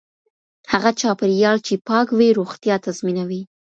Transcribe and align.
هغه 0.71 0.89
چاپیریال 1.01 1.57
چې 1.67 1.73
پاک 1.87 2.07
وي 2.17 2.29
روغتیا 2.39 2.75
تضمینوي. 2.85 3.41